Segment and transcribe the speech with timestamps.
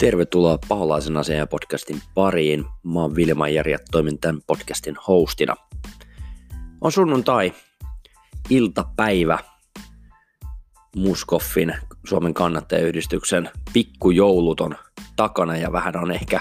[0.00, 2.64] Tervetuloa Paholaisen asian podcastin pariin.
[2.82, 5.56] Mä oon Vilma Jari ja toimin tämän podcastin hostina.
[6.80, 7.52] On sunnuntai,
[8.50, 9.38] iltapäivä,
[10.96, 11.74] Muskoffin,
[12.06, 14.74] Suomen kannattajayhdistyksen pikkujoulut on
[15.16, 16.40] takana ja vähän on ehkä,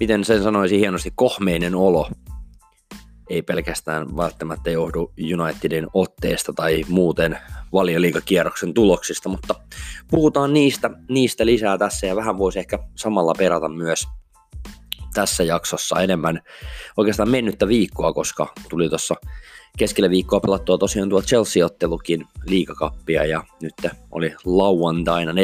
[0.00, 2.08] miten sen sanoisi hienosti, kohmeinen olo–
[3.30, 7.38] ei pelkästään välttämättä johdu Unitedin otteesta tai muuten
[7.72, 9.54] valioliikakierroksen tuloksista, mutta
[10.10, 14.08] puhutaan niistä, niistä lisää tässä ja vähän voisi ehkä samalla perata myös
[15.14, 16.40] tässä jaksossa enemmän
[16.96, 19.14] oikeastaan mennyttä viikkoa, koska tuli tuossa
[19.78, 23.74] keskellä viikkoa pelattua tosiaan tuo Chelsea-ottelukin liikakappia ja nyt
[24.10, 25.38] oli lauantaina 14.30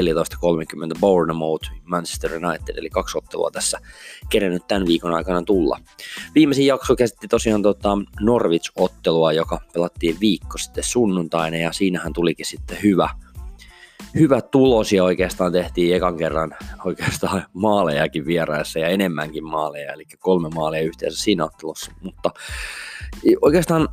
[1.00, 3.78] Bournemouth Manchester United, eli kaksi ottelua tässä
[4.30, 5.80] kerennyt tämän viikon aikana tulla.
[6.34, 12.78] Viimeisin jakso käsitti tosiaan tota Norwich-ottelua, joka pelattiin viikko sitten sunnuntaina ja siinähän tulikin sitten
[12.82, 13.08] hyvä,
[14.14, 20.48] hyvä tulos ja oikeastaan tehtiin ekan kerran oikeastaan maalejakin vieraissa ja enemmänkin maaleja, eli kolme
[20.48, 22.30] maalia yhteensä siinä ottelussa, mutta
[23.42, 23.88] oikeastaan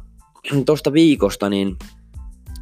[0.66, 1.78] tuosta viikosta, niin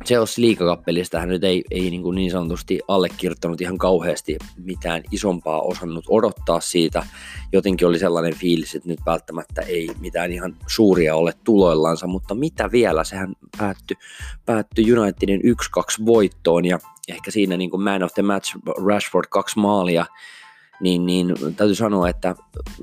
[0.05, 6.05] Chelsea liikakappelista nyt ei, ei niin, kuin niin sanotusti allekirjoittanut ihan kauheasti mitään isompaa osannut
[6.09, 7.05] odottaa siitä.
[7.51, 12.71] Jotenkin oli sellainen fiilis, että nyt välttämättä ei mitään ihan suuria ole tuloillansa, mutta mitä
[12.71, 13.97] vielä, sehän päättyi,
[14.45, 19.59] päättyi Unitedin 1-2 voittoon ja ehkä siinä niin kuin man of the match Rashford kaksi
[19.59, 20.05] maalia,
[20.81, 22.35] niin, niin täytyy sanoa, että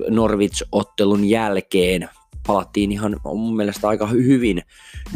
[0.09, 2.09] Norwich-ottelun jälkeen
[2.47, 4.61] palattiin ihan mun mielestä aika hyvin,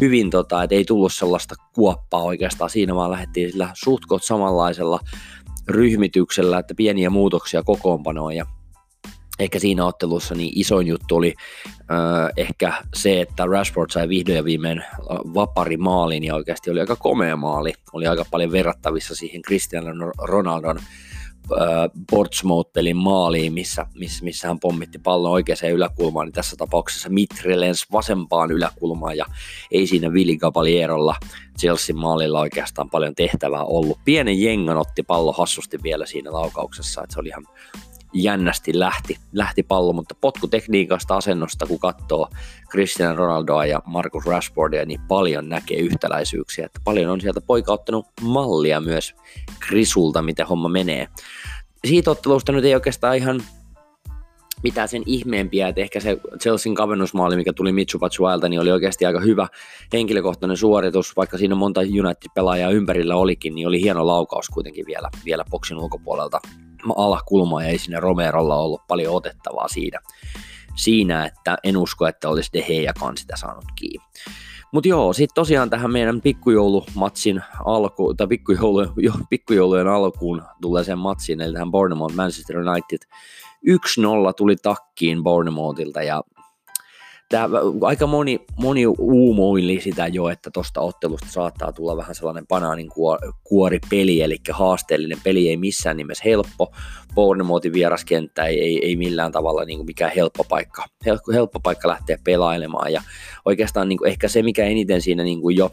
[0.00, 5.00] hyvin tota, että ei tullut sellaista kuoppaa oikeastaan siinä, vaan lähdettiin sillä suhtkot samanlaisella
[5.68, 8.46] ryhmityksellä, että pieniä muutoksia kokoonpanoon ja
[9.38, 11.34] ehkä siinä ottelussa niin isoin juttu oli
[11.70, 11.96] äh,
[12.36, 14.84] ehkä se, että Rashford sai vihdoin ja viimein
[15.34, 17.72] vapari maalin ja oikeasti oli aika komea maali.
[17.92, 20.78] Oli aika paljon verrattavissa siihen Cristiano Ronaldon
[22.10, 27.86] Portsmouth-pelin maaliin, missä, missä, missä hän pommitti pallon oikeaan yläkulmaan, niin tässä tapauksessa Mitre lensi
[27.92, 29.24] vasempaan yläkulmaan ja
[29.70, 31.16] ei siinä Vili Gabalierolla
[31.58, 33.98] Chelsea maalilla oikeastaan paljon tehtävää ollut.
[34.04, 37.46] Pienen jengan otti pallo hassusti vielä siinä laukauksessa, että se oli ihan
[38.22, 42.28] jännästi lähti, lähti pallo, mutta potkutekniikasta asennosta, kun katsoo
[42.70, 48.06] Cristiano Ronaldoa ja Marcus Rashfordia, niin paljon näkee yhtäläisyyksiä, että paljon on sieltä poika ottanut
[48.22, 49.14] mallia myös
[49.60, 51.08] Krisulta, miten homma menee.
[51.86, 53.42] Siitä ottelusta nyt ei oikeastaan ihan
[54.62, 59.06] mitään sen ihmeempiä, että ehkä se Chelsean kavennusmaali, mikä tuli Mitsu Batshuailta, niin oli oikeasti
[59.06, 59.48] aika hyvä
[59.92, 65.44] henkilökohtainen suoritus, vaikka siinä monta United-pelaajaa ympärillä olikin, niin oli hieno laukaus kuitenkin vielä, vielä
[65.50, 66.40] boksin ulkopuolelta
[66.96, 69.98] alakulmaa ja ei sinne Romerolla ollut paljon otettavaa siinä,
[70.74, 74.06] siinä että en usko, että olisi De Geakaan sitä saanut kiinni.
[74.72, 80.98] Mutta joo, sitten tosiaan tähän meidän pikkujoulumatsin alku, tai pikkujoulu, jo, pikkujoulujen alkuun tulee sen
[80.98, 82.98] matsiin, eli tähän Bournemouth Manchester United
[83.68, 86.22] 1-0 tuli takkiin Bournemouthilta ja
[87.28, 92.88] Tämä, aika moni, moni uumoili sitä jo, että tuosta ottelusta saattaa tulla vähän sellainen banaanin
[93.44, 96.72] kuoripeli, eli haasteellinen peli ei missään nimessä helppo.
[97.14, 101.88] Bournemouthin vieraskenttä ei, ei, ei millään tavalla niin kuin mikään helppo paikka, helppo, helppo paikka
[101.88, 102.92] lähteä pelailemaan.
[102.92, 103.02] Ja
[103.44, 105.70] oikeastaan niin kuin ehkä se, mikä eniten siinä niin kuin jo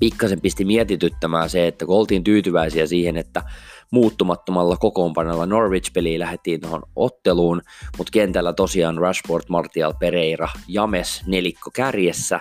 [0.00, 3.42] pikkasen pisti mietityttämään se, että kun oltiin tyytyväisiä siihen, että
[3.90, 7.62] muuttumattomalla kokoonpanolla Norwich-peliin lähdettiin tuohon otteluun,
[7.98, 12.40] mutta kentällä tosiaan Rashford, Martial, Pereira, James nelikko kärjessä,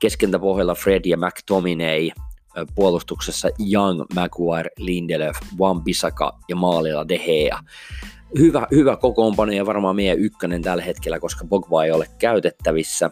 [0.00, 2.10] keskentäpohjalla Fred ja McTominay,
[2.74, 7.58] puolustuksessa Young, Maguire, Lindelöf, Wan Bissaka ja maalilla De Gea.
[8.38, 13.10] Hyvä, hyvä kokoonpano ja varmaan meidän ykkönen tällä hetkellä, koska Pogba ei ole käytettävissä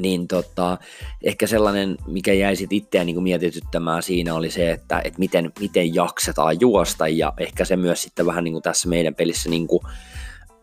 [0.00, 0.78] niin tota,
[1.24, 5.94] ehkä sellainen, mikä jäi sitten itseään niin mietityttämään siinä oli se, että, että miten, miten
[5.94, 7.08] jaksetaan juosta.
[7.08, 9.80] Ja ehkä se myös sitten vähän niin kuin tässä meidän pelissä niin kuin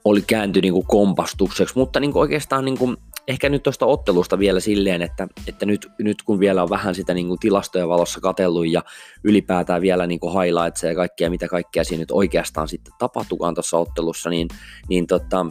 [0.05, 2.97] oli käänty niin kuin kompastukseksi, mutta niin kuin oikeastaan niin kuin,
[3.27, 7.13] ehkä nyt tuosta ottelusta vielä silleen, että, että nyt, nyt kun vielä on vähän sitä
[7.13, 8.83] niin kuin tilastoja valossa katellut ja
[9.23, 13.77] ylipäätään vielä niin kuin highlights ja kaikkea, mitä kaikkea siinä nyt oikeastaan sitten tapahtukaan tuossa
[13.77, 14.47] ottelussa, niin,
[14.89, 15.45] niin tota,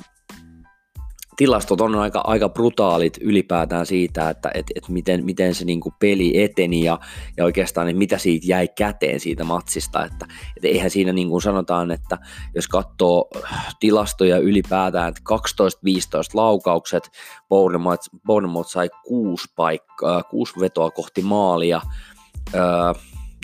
[1.41, 6.43] tilastot on aika, aika brutaalit ylipäätään siitä, että et, et miten, miten se niinku peli
[6.43, 6.99] eteni ja,
[7.37, 10.05] ja oikeastaan, että mitä siitä jäi käteen siitä matsista.
[10.05, 10.27] Että,
[10.57, 12.19] et eihän siinä niin kuin sanotaan, että
[12.55, 13.31] jos katsoo
[13.81, 15.35] tilastoja ylipäätään, että 12-15
[16.35, 17.11] laukaukset,
[17.49, 21.81] Bournemouth, Bournemouth sai kuusi, paikkaa, kuusi vetoa kohti maalia,
[22.55, 22.63] öö,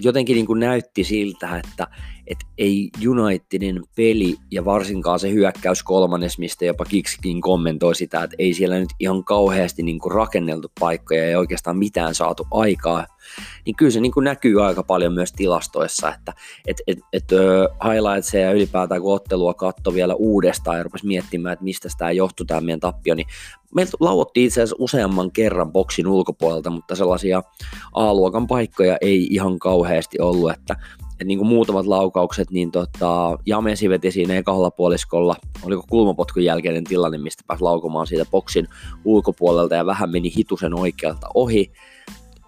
[0.03, 1.87] jotenkin niin kuin näytti siltä, että
[2.27, 8.37] että ei Unitedin peli ja varsinkaan se hyökkäys kolmannes, mistä jopa Kiksikin kommentoi sitä, että
[8.39, 13.07] ei siellä nyt ihan kauheasti niin kuin rakenneltu paikkoja ja oikeastaan mitään saatu aikaa,
[13.67, 16.33] niin kyllä se niin kuin näkyy aika paljon myös tilastoissa, että
[16.67, 17.25] et, et, et,
[17.85, 22.47] highlightsia ja ylipäätään kun ottelua katto vielä uudestaan ja rupesi miettimään, että mistä tämä johtuu
[22.47, 23.27] tämä meidän tappio, niin
[23.75, 27.43] meiltä lauottiin itse asiassa useamman kerran boksin ulkopuolelta, mutta sellaisia
[27.93, 30.77] A-luokan paikkoja ei ihan kauheasti ollut, että
[31.17, 36.85] että niin kuin muutamat laukaukset, niin tota, Jamesi veti siinä ekalla puoliskolla, oliko kulmapotkun jälkeinen
[36.85, 38.69] tilanne, mistä pääsi laukomaan siitä boksin
[39.05, 41.73] ulkopuolelta ja vähän meni hitusen oikealta ohi.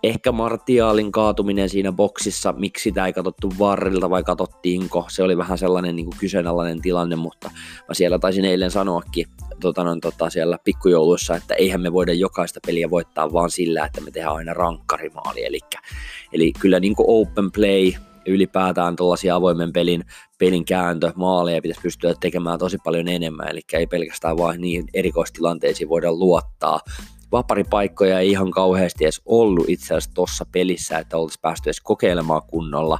[0.02, 5.58] Ehkä Martiaalin kaatuminen siinä boksissa, miksi sitä ei katsottu varrilta vai katsottiinko, se oli vähän
[5.58, 7.50] sellainen niin kuin kyseenalainen tilanne, mutta
[7.88, 9.26] mä siellä taisin eilen sanoakin
[9.60, 14.00] tota, no, tota, siellä pikkujouluissa, että eihän me voida jokaista peliä voittaa vaan sillä, että
[14.00, 15.60] me tehdään aina rankkarimaali, eli,
[16.32, 17.92] eli kyllä niin kuin open play,
[18.28, 20.04] ylipäätään tuollaisia avoimen pelin,
[20.38, 25.88] pelin kääntö, maaleja pitäisi pystyä tekemään tosi paljon enemmän, eli ei pelkästään vain niin erikoistilanteisiin
[25.88, 26.80] voida luottaa.
[27.32, 32.42] Vaparipaikkoja ei ihan kauheasti edes ollut itse asiassa tuossa pelissä, että olisi päästy edes kokeilemaan
[32.46, 32.98] kunnolla.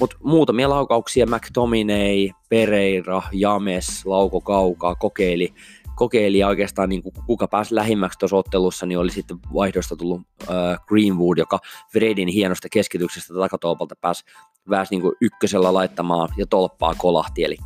[0.00, 5.54] Mutta muutamia laukauksia McTominay, Pereira, James, Lauko Kaukaa kokeili
[5.94, 10.78] kokeili ja oikeastaan niin kuka pääsi lähimmäksi tuossa ottelussa, niin oli sitten vaihdosta tullut äh,
[10.86, 11.58] Greenwood, joka
[11.92, 14.24] Fredin hienosta keskityksestä takatolpalta pääsi,
[14.70, 17.56] pääsi niin kuin ykkösellä laittamaan ja tolppaa kolahti, eli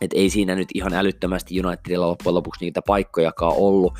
[0.00, 3.94] et ei siinä nyt ihan älyttömästi Unitedilla loppujen lopuksi niitä paikkojakaan ollut.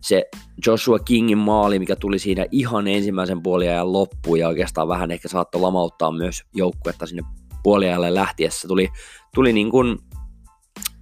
[0.00, 0.24] Se
[0.66, 5.60] Joshua Kingin maali, mikä tuli siinä ihan ensimmäisen puoliajan loppuun ja oikeastaan vähän ehkä saattoi
[5.60, 7.22] lamauttaa myös joukkuetta sinne
[7.62, 8.88] puoliajalle lähtiessä, tuli,
[9.34, 9.98] tuli niin kuin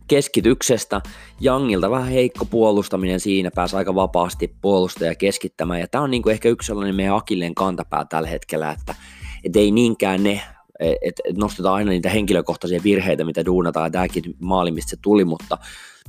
[0.09, 1.01] keskityksestä.
[1.41, 5.81] Jangilta vähän heikko puolustaminen siinä, pääsi aika vapaasti puolustaja keskittämään.
[5.81, 8.95] Ja tämä on niinku ehkä yksi sellainen meidän akilleen kantapää tällä hetkellä, että
[9.45, 10.41] et ei niinkään ne,
[10.81, 15.59] että et nostetaan aina niitä henkilökohtaisia virheitä, mitä duunataan, tämäkin maali, mistä se tuli, mutta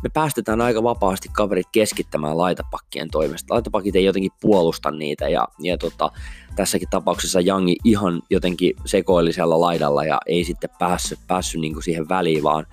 [0.03, 3.53] me päästetään aika vapaasti kaverit keskittämään laitapakkien toimesta.
[3.53, 6.11] Laitapakit ei jotenkin puolusta niitä, ja, ja tota,
[6.55, 11.83] tässäkin tapauksessa Jangi ihan jotenkin sekoili siellä laidalla ja ei sitten päässyt, päässyt niin kuin
[11.83, 12.65] siihen väliin, vaan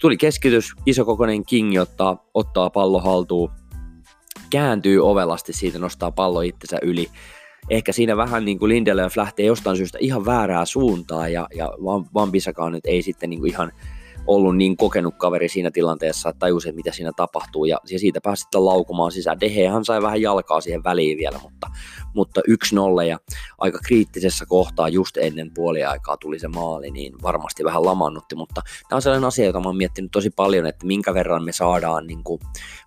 [0.00, 3.50] tuli keskitys, isokokoinen King ottaa, ottaa pallo haltuun,
[4.50, 7.10] kääntyy ovelasti siitä, nostaa pallo itsensä yli.
[7.70, 11.72] Ehkä siinä vähän niin kuin Lindelöf lähtee jostain syystä ihan väärää suuntaa ja, ja
[12.14, 13.72] Van Bisakaan nyt ei sitten niin kuin ihan
[14.26, 18.64] ollut niin kokenut kaveri siinä tilanteessa, että tajusi, mitä siinä tapahtuu, ja, siitä pääsi sitten
[18.64, 19.40] laukumaan sisään.
[19.40, 21.70] Dehehan sai vähän jalkaa siihen väliin vielä, mutta,
[22.14, 23.18] mutta 1-0 ja
[23.58, 28.96] aika kriittisessä kohtaa just ennen puoliaikaa tuli se maali, niin varmasti vähän lamannutti, mutta tämä
[28.96, 32.24] on sellainen asia, jota mä oon miettinyt tosi paljon, että minkä verran me saadaan niin
[32.24, 32.40] kuin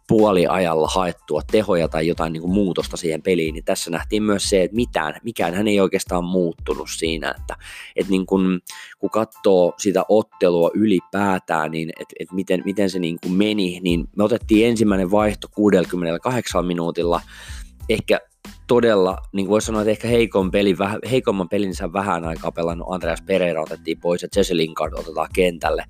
[0.07, 4.63] puoliajalla haettua tehoja tai jotain niin kuin muutosta siihen peliin, niin tässä nähtiin myös se,
[4.63, 7.55] että mitään, mikään hän ei oikeastaan muuttunut siinä, että,
[7.95, 8.61] että niin kuin,
[8.99, 14.07] kun katsoo sitä ottelua ylipäätään, niin että, että miten, miten se niin kuin meni, niin
[14.15, 17.21] me otettiin ensimmäinen vaihto 68 minuutilla,
[17.89, 18.19] ehkä
[18.68, 20.77] todella, niin voisi sanoa, että ehkä heikon pelin,
[21.12, 25.83] heikomman pelinsä vähän aikaa pelannut Andreas Pereira otettiin pois ja Jesse Lingard otetaan kentälle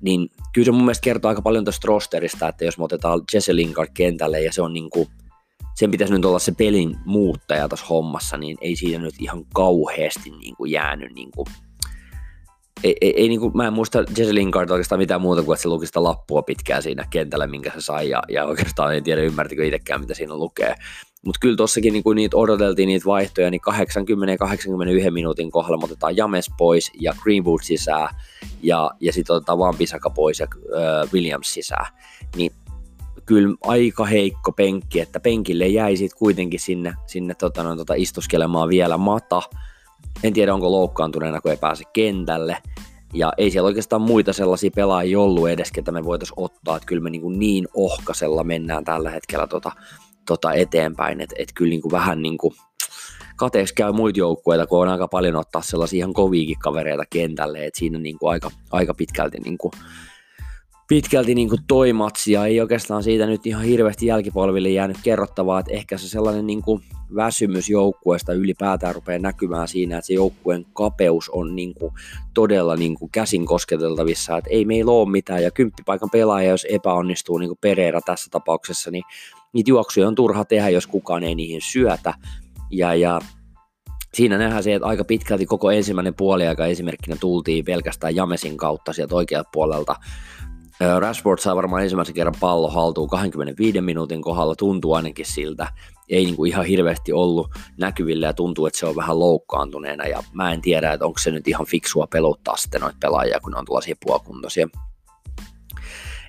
[0.00, 3.56] niin kyllä se mun mielestä kertoo aika paljon tuosta rosterista, että jos me otetaan Jesse
[3.56, 5.08] Lingard kentälle ja se on niin kuin,
[5.74, 10.30] sen pitäisi nyt olla se pelin muuttaja tässä hommassa, niin ei siinä nyt ihan kauheasti
[10.30, 11.46] niin kuin jäänyt niin kuin,
[12.84, 15.62] ei, ei, ei niin kuin, mä en muista Jesse Lingard oikeastaan mitään muuta kuin, että
[15.62, 19.22] se luki sitä lappua pitkään siinä kentällä, minkä se sai, ja, ja oikeastaan en tiedä
[19.22, 20.74] ymmärtikö itsekään, mitä siinä lukee.
[21.24, 26.16] Mutta kyllä tossakin niin niitä odoteltiin niitä vaihtoja, niin 80 ja 81 minuutin kohdalla otetaan
[26.16, 28.14] James pois ja Greenwood sisään
[28.62, 31.86] ja, ja sitten otetaan vaan Pisaka pois ja äh, Williams sisään.
[32.36, 32.52] Niin
[33.26, 38.68] kyllä aika heikko penkki, että penkille jäi sitten kuitenkin sinne, sinne tota, no, tota, istuskelemaan
[38.68, 39.42] vielä Mata.
[40.22, 42.58] En tiedä onko loukkaantuneena, kun ei pääse kentälle.
[43.14, 47.02] Ja ei siellä oikeastaan muita sellaisia pelaajia ollut edes, ketä me voitaisiin ottaa, että kyllä
[47.02, 49.72] me niin, niin ohkasella mennään tällä hetkellä tota,
[50.28, 52.54] tota eteenpäin, että et kyllä niin kuin vähän niin kuin
[53.36, 57.78] kateeksi käy muita joukkueita, kun on aika paljon ottaa sellaisia ihan koviikin kavereita kentälle, että
[57.78, 59.72] siinä niin kuin aika, aika pitkälti niin kuin
[60.88, 62.32] pitkälti niin kuin toi matsi.
[62.32, 66.62] Ja ei oikeastaan siitä nyt ihan hirveästi jälkipolville jäänyt kerrottavaa, että ehkä se sellainen niin
[66.62, 66.82] kuin
[67.16, 71.94] väsymys joukkueesta ylipäätään rupeaa näkymään siinä, että se joukkueen kapeus on niin kuin
[72.34, 75.42] todella niin kuin käsin kosketeltavissa, että ei meillä ole mitään.
[75.42, 79.04] Ja kymppipaikan pelaaja, jos epäonnistuu niin kuin Pereira tässä tapauksessa, niin
[79.52, 82.14] niitä juoksuja on turha tehdä, jos kukaan ei niihin syötä
[82.70, 83.20] ja, ja
[84.14, 89.14] siinä nähdään se, että aika pitkälti koko ensimmäinen puoliaika esimerkkinä tultiin pelkästään Jamesin kautta sieltä
[89.14, 89.96] oikealta puolelta
[90.98, 95.68] Rashford saa varmaan ensimmäisen kerran pallo haltuun 25 minuutin kohdalla, tuntuu ainakin siltä.
[96.08, 100.22] ei niin kuin ihan hirveästi ollut näkyvillä ja tuntuu, että se on vähän loukkaantuneena ja
[100.32, 103.58] mä en tiedä, että onko se nyt ihan fiksua peluttaa sitten noita pelaajia, kun ne
[103.58, 104.68] on tuollaisia puolikuntoisia.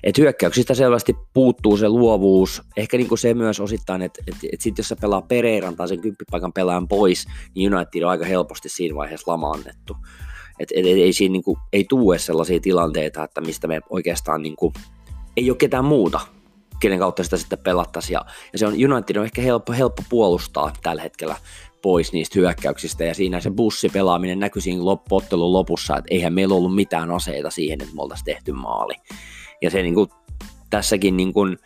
[0.02, 4.78] Et hyökkäyksistä selvästi puuttuu se luovuus, ehkä niinku se myös osittain, että et, et sit
[4.78, 8.96] jos sä pelaa Pereiran tai sen kymppipaikan pelaajan pois, niin United on aika helposti siinä
[8.96, 9.96] vaiheessa lamaannettu.
[10.58, 14.72] Et, et, et, ei siinä niinku, ei tule sellaisia tilanteita, että mistä me oikeastaan niinku,
[15.36, 16.20] ei ole ketään muuta,
[16.80, 18.14] kenen kautta sitä sitten pelattaisiin.
[18.14, 21.36] Ja, ja se on United on ehkä helppo, helppo puolustaa tällä hetkellä
[21.82, 26.74] pois niistä hyökkäyksistä ja siinä se bussipelaaminen näkyi siinä loppuottelun lopussa, että eihän meillä ollut
[26.74, 28.94] mitään aseita siihen, että me oltaisiin tehty maali.
[29.62, 30.10] Ja se niin kuin,
[30.70, 31.58] tässäkin niin kuin,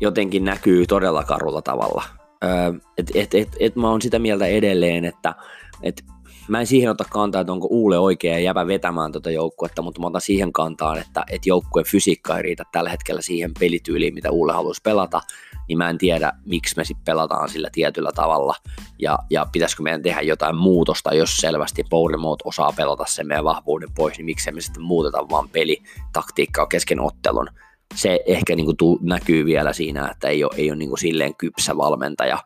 [0.00, 2.04] jotenkin näkyy todella karulla tavalla.
[2.44, 5.34] Öö, et, et, et, et mä oon sitä mieltä edelleen, että
[5.82, 6.04] et
[6.50, 10.06] mä en siihen ota kantaa, että onko Uule oikea jäbä vetämään tuota joukkuetta, mutta mä
[10.06, 14.52] otan siihen kantaan, että, että joukkueen fysiikka ei riitä tällä hetkellä siihen pelityyliin, mitä Uule
[14.52, 15.20] haluaisi pelata,
[15.68, 18.54] niin mä en tiedä, miksi me sitten pelataan sillä tietyllä tavalla,
[18.98, 23.88] ja, ja pitäisikö meidän tehdä jotain muutosta, jos selvästi Bournemouth osaa pelata sen meidän vahvuuden
[23.94, 27.48] pois, niin miksei me sitten muuteta vaan pelitaktiikkaa kesken ottelun.
[27.94, 30.98] Se ehkä niin kuin tuu, näkyy vielä siinä, että ei ole, ei ole niin kuin
[30.98, 32.38] silleen kypsä valmentaja.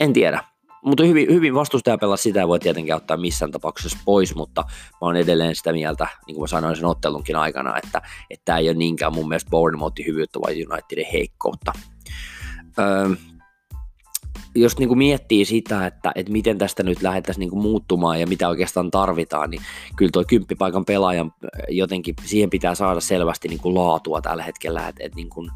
[0.00, 0.44] En tiedä,
[0.84, 4.98] mutta hyvin, hyvin vastustaja pelaa sitä ei voi tietenkin ottaa missään tapauksessa pois, mutta mä
[5.00, 8.02] oon edelleen sitä mieltä, niin kuin mä sanoin sen ottelunkin aikana, että
[8.44, 11.72] tämä ei ole niinkään mun mielestä Bournemouthin hyvyyttä, vai Unitedin heikkoutta.
[12.78, 13.08] Öö,
[14.54, 18.26] jos niin kuin miettii sitä, että, että miten tästä nyt lähdettäisiin niin kuin muuttumaan ja
[18.26, 19.62] mitä oikeastaan tarvitaan, niin
[19.96, 21.32] kyllä tuo kymppipaikan pelaajan
[21.68, 25.50] jotenkin, siihen pitää saada selvästi niin kuin laatua tällä hetkellä, että, että niin kuin,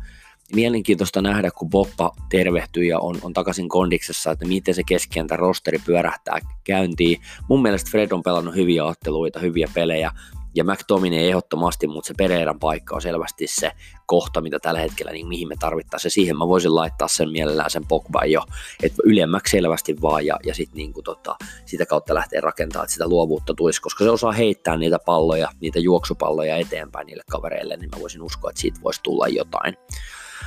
[0.54, 5.78] mielenkiintoista nähdä, kun Boppa tervehtyy ja on, on takaisin kondiksessa, että miten se keskientä rosteri
[5.78, 7.20] pyörähtää käyntiin.
[7.48, 10.10] Mun mielestä Fred on pelannut hyviä otteluita, hyviä pelejä,
[10.54, 13.72] ja McTominay ehdottomasti, mutta se Pereiran paikka on selvästi se
[14.06, 16.12] kohta, mitä tällä hetkellä, niin mihin me tarvittaisiin.
[16.12, 18.44] siihen mä voisin laittaa sen mielellään sen Pogba jo,
[18.82, 23.08] että ylemmäksi selvästi vaan, ja, ja sitten niin tota, sitä kautta lähtee rakentamaan, että sitä
[23.08, 28.00] luovuutta tulisi, koska se osaa heittää niitä palloja, niitä juoksupalloja eteenpäin niille kavereille, niin mä
[28.00, 29.76] voisin uskoa, että siitä voisi tulla jotain.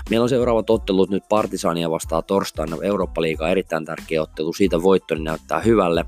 [0.09, 5.23] Meillä on seuraavat ottelut nyt Partisania vastaan torstaina, Eurooppa-liiga erittäin tärkeä ottelu, siitä voitto niin
[5.23, 6.05] näyttää hyvälle.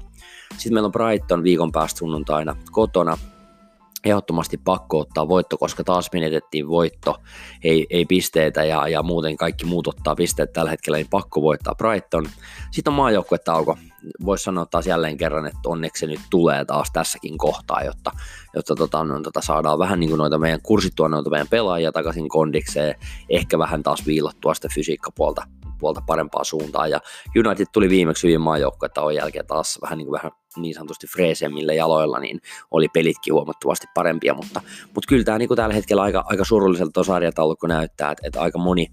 [0.51, 3.17] Sitten meillä on Brighton viikon päästä sunnuntaina kotona,
[4.05, 7.15] ehdottomasti pakko ottaa voitto, koska taas menetettiin voitto,
[7.63, 11.75] ei, ei pisteitä ja, ja muuten kaikki muut ottaa pisteet tällä hetkellä, niin pakko voittaa
[11.75, 12.29] Brighton.
[12.71, 13.77] Sitten on maajoukkuetauko,
[14.25, 18.11] voisi sanoa taas jälleen kerran, että onneksi se nyt tulee taas tässäkin kohtaa, jotta,
[18.55, 22.29] jotta tota, no, tota saadaan vähän niin kuin noita meidän kursittua noita meidän pelaajia takaisin
[22.29, 22.95] kondikseen,
[23.29, 25.47] ehkä vähän taas viilottua sitä fysiikkapuolta
[25.79, 26.91] puolta parempaa suuntaan.
[26.91, 26.99] Ja
[27.45, 32.19] United tuli viimeksi hyvin maajoukkuetauon jälkeen taas vähän niin, kuin vähän niin sanotusti freesemmillä jaloilla,
[32.19, 36.45] niin oli pelitkin huomattavasti parempia, mutta, mutta kyllä tämä niin kuin tällä hetkellä aika, aika
[36.45, 38.87] surulliselta sarjataulukko näyttää, että, että aika moni,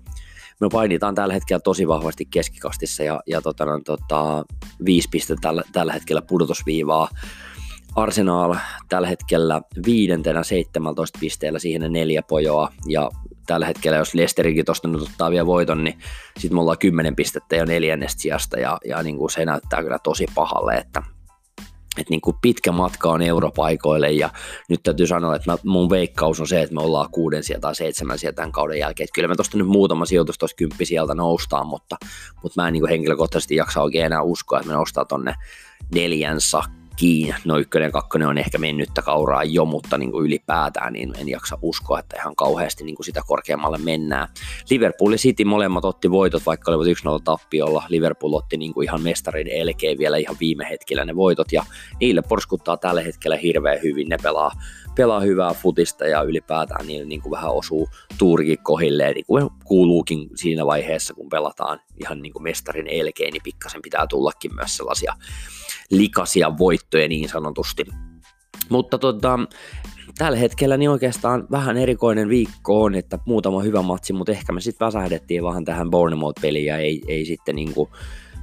[0.61, 4.45] me painitaan tällä hetkellä tosi vahvasti keskikastissa ja, ja tota, no, tota,
[4.85, 7.09] viisi pistettä tällä, tällä hetkellä pudotusviivaa.
[7.97, 8.55] Arsenal
[8.89, 13.11] tällä hetkellä viidentenä 17 pisteellä, siihen neljä pojoa ja
[13.47, 15.99] tällä hetkellä, jos Lesterikin tuosta nyt ottaa vielä voiton, niin
[16.39, 19.99] sitten me ollaan 10 pistettä jo neljännestä sijasta ja, ja niin kuin se näyttää kyllä
[19.99, 21.03] tosi pahalle, että
[21.99, 24.31] että niin kuin pitkä matka on europaikoille ja
[24.69, 27.75] nyt täytyy sanoa, että mä, mun veikkaus on se, että me ollaan kuuden sieltä tai
[27.75, 29.05] seitsemän sieltä tämän kauden jälkeen.
[29.05, 31.97] Että kyllä me tuosta nyt muutama sijoitus tuossa kymppi sieltä noustaan, mutta,
[32.43, 35.35] mutta mä en niin kuin henkilökohtaisesti jaksa oikein enää uskoa, että me noustaan tonne
[35.95, 37.35] neljän sakkaan kiinni.
[37.45, 41.29] No ykkönen ja kakkonen on ehkä mennyttä kauraa jo, mutta niin kuin ylipäätään niin en
[41.29, 44.29] jaksa uskoa, että ihan kauheasti niin kuin sitä korkeammalle mennään.
[44.71, 47.85] Liverpool ja City molemmat otti voitot, vaikka olivat 1-0 tappiolla.
[47.89, 51.65] Liverpool otti niin kuin ihan mestarin elkeen vielä ihan viime hetkellä ne voitot ja
[52.01, 54.09] niille porskuttaa tällä hetkellä hirveän hyvin.
[54.09, 54.51] Ne pelaa,
[54.95, 60.29] pelaa hyvää futista ja ylipäätään niille niin kuin vähän osuu tuurikin kohilleen, niin kuin kuuluukin
[60.35, 65.15] siinä vaiheessa, kun pelataan ihan niin kuin mestarin elkeen, niin pikkasen pitää tullakin myös sellaisia
[65.91, 67.85] likaisia voittoja niin sanotusti.
[68.69, 69.39] Mutta tota,
[70.19, 74.61] tällä hetkellä niin oikeastaan vähän erikoinen viikko on, että muutama hyvä matsi, mutta ehkä me
[74.61, 77.91] sitten väsähdettiin vähän tähän Bournemouth-peliin ja ei, ei sitten niinku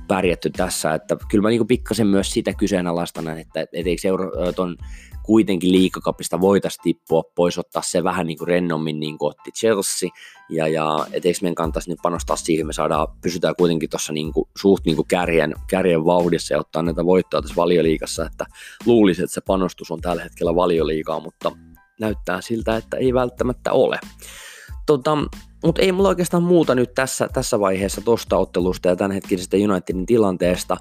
[0.07, 4.77] pärjätty tässä, että kyllä mä niinku pikkasen myös sitä kyseenalaistan, että, että eikö euro, ton
[5.24, 10.10] kuitenkin liikakapista voitaisiin tippua pois, ottaa se vähän niin kuin rennommin niin kuin otti Chelsea,
[10.50, 14.34] ja, ja et eikö meidän kannattaisi nyt panostaa siihen, me saadaan, pysytään kuitenkin tuossa niin
[14.34, 18.46] kuin, suht niin kuin kärjen, kärjen vauhdissa ja ottaa näitä voittoja tässä valioliikassa, että
[18.86, 21.51] luulisi, että se panostus on tällä hetkellä valioliikaa, mutta
[22.00, 24.00] näyttää siltä, että ei välttämättä ole.
[24.86, 25.18] Tota,
[25.63, 30.78] mutta ei mulla oikeastaan muuta nyt tässä, tässä vaiheessa tuosta ottelusta ja tämänhetkisestä Unitedin tilanteesta.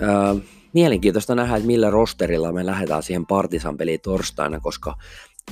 [0.00, 0.34] Öö,
[0.74, 4.96] mielenkiintoista nähdä, että millä rosterilla me lähdetään siihen Partisan peliin torstaina, koska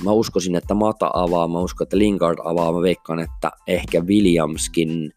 [0.03, 5.13] mä uskoisin, että Mata avaa, mä uskon, että Lingard avaa, mä veikkaan, että ehkä Williamskin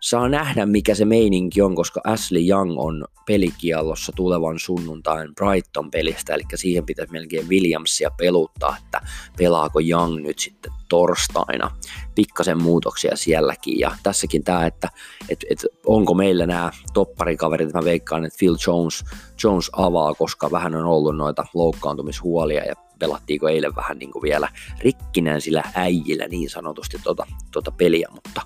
[0.00, 6.42] saa nähdä, mikä se meininki on, koska Ashley Young on pelikiallossa tulevan sunnuntain Brighton-pelistä, eli
[6.54, 9.00] siihen pitäisi melkein Williamsia peluttaa, että
[9.38, 11.70] pelaako Young nyt sitten torstaina.
[12.14, 14.88] Pikkasen muutoksia sielläkin, ja tässäkin tämä, että
[15.28, 19.04] et, et, onko meillä nämä topparikaverit, mä veikkaan, että Phil Jones,
[19.44, 24.48] Jones avaa, koska vähän on ollut noita loukkaantumishuolia, ja pelattiinko eilen vähän niin kuin vielä
[24.80, 28.40] rikkinen sillä äijillä niin sanotusti tuota, tuota peliä, mutta,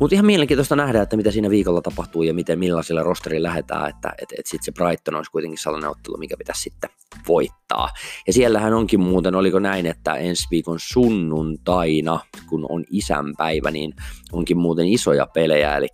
[0.00, 4.12] mutta ihan mielenkiintoista nähdä, että mitä siinä viikolla tapahtuu ja miten millaisilla rosterilla lähdetään, että
[4.22, 6.90] et, et sitten se Brighton olisi kuitenkin sellainen ottelu, mikä pitäisi sitten
[7.28, 7.88] voittaa.
[8.26, 10.78] Ja siellähän onkin muuten, oliko näin, että ensi viikon
[11.82, 13.94] sunnuntaina, kun on isänpäivä, niin
[14.32, 15.88] onkin muuten isoja pelejä, eli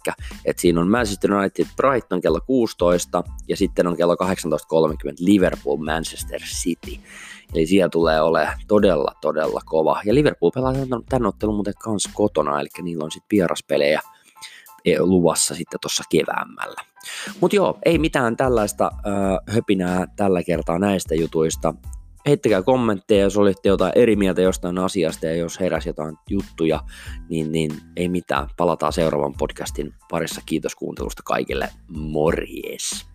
[0.45, 6.41] että siinä on Manchester United Brighton kello 16 ja sitten on kello 18.30 Liverpool Manchester
[6.41, 7.01] City.
[7.55, 10.01] Eli siellä tulee olemaan todella, todella kova.
[10.05, 10.73] Ja Liverpool pelaa
[11.09, 14.01] tämän ottelun muuten kans kotona, eli niillä on sitten vieraspelejä
[14.85, 16.81] e, luvassa sitten tuossa keväämällä.
[17.41, 21.75] Mutta joo, ei mitään tällaista äh, höpinää tällä kertaa näistä jutuista.
[22.27, 26.81] Heittäkää kommentteja, jos olitte jotain eri mieltä jostain asiasta ja jos heräsi jotain juttuja,
[27.29, 28.49] niin, niin ei mitään.
[28.57, 30.41] Palataan seuraavan podcastin parissa.
[30.47, 31.69] Kiitos kuuntelusta kaikille.
[31.89, 33.08] Morjes!